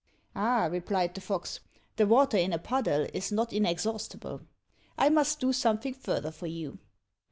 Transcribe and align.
"Ah," 0.35 0.65
replied 0.65 1.13
the 1.13 1.21
fox, 1.21 1.59
"the 1.97 2.07
water 2.07 2.35
in 2.35 2.53
a 2.53 2.57
puddle 2.57 3.05
is 3.13 3.31
not 3.31 3.53
inexhaustible. 3.53 4.41
I 4.97 5.09
must 5.09 5.39
do 5.39 5.53
something 5.53 5.93
further 5.93 6.31
for 6.31 6.47
you." 6.47 6.79